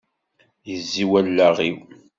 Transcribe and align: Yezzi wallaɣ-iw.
Yezzi 0.69 1.03
wallaɣ-iw. 1.09 1.77